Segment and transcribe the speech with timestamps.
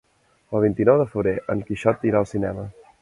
[0.59, 2.65] El vint-i-nou de febrer en Quixot irà al cinema.